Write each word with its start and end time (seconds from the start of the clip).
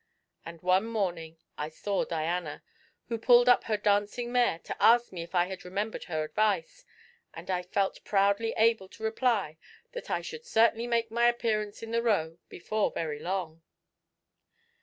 And 0.43 0.63
one 0.63 0.87
morning 0.87 1.37
I 1.59 1.69
saw 1.69 2.05
Diana, 2.05 2.63
who 3.07 3.19
pulled 3.19 3.47
up 3.47 3.65
her 3.65 3.77
dancing 3.77 4.31
mare 4.31 4.57
to 4.63 4.75
ask 4.81 5.11
me 5.13 5.21
if 5.21 5.35
I 5.35 5.45
had 5.45 5.63
remembered 5.63 6.05
her 6.05 6.23
advice, 6.23 6.85
and 7.35 7.51
I 7.51 7.61
felt 7.61 8.03
proudly 8.03 8.55
able 8.57 8.89
to 8.89 9.03
reply 9.03 9.59
that 9.91 10.09
I 10.09 10.21
should 10.21 10.43
certainly 10.43 10.87
make 10.87 11.11
my 11.11 11.27
appearance 11.27 11.83
in 11.83 11.91
the 11.91 12.01
Row 12.01 12.39
before 12.49 12.89
very 12.89 13.19
long. 13.19 13.61